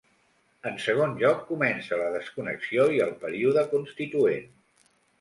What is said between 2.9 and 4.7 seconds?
i el període constituent.